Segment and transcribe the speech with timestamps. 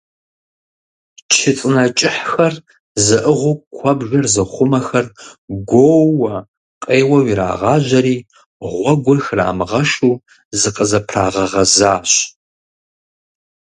[1.33, 2.53] Чы цӀынэ кӀыхьхэр
[3.05, 5.05] зыӀыгъыу куэбжэр зыхъумэхэр
[5.69, 6.35] гуоууэ
[6.83, 8.17] къеуэу ирагъажьэри,
[8.71, 10.13] гъуэгур храмыгъэшу
[10.59, 12.11] зыкъызэпрагъэгъэзащ.